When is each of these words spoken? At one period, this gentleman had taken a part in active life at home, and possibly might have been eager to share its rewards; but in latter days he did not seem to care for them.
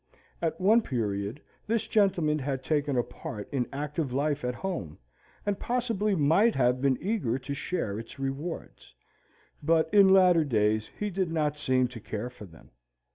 At 0.41 0.59
one 0.59 0.81
period, 0.81 1.43
this 1.67 1.85
gentleman 1.85 2.39
had 2.39 2.63
taken 2.63 2.97
a 2.97 3.03
part 3.03 3.47
in 3.53 3.69
active 3.71 4.11
life 4.11 4.43
at 4.43 4.55
home, 4.55 4.97
and 5.45 5.59
possibly 5.59 6.15
might 6.15 6.55
have 6.55 6.81
been 6.81 6.97
eager 6.99 7.37
to 7.37 7.53
share 7.53 7.99
its 7.99 8.17
rewards; 8.17 8.95
but 9.61 9.93
in 9.93 10.09
latter 10.11 10.43
days 10.43 10.89
he 10.97 11.11
did 11.11 11.31
not 11.31 11.59
seem 11.59 11.87
to 11.89 11.99
care 11.99 12.31
for 12.31 12.45
them. 12.45 12.71